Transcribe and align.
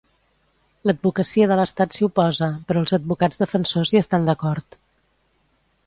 L'Advocacia 0.89 1.49
de 1.51 1.57
l'Estat 1.59 1.97
s'hi 1.99 2.07
oposa, 2.09 2.49
però 2.71 2.83
els 2.85 2.97
advocats 2.99 3.45
defensors 3.45 3.93
hi 3.95 4.01
estan 4.05 4.29
d'acord. 4.31 4.81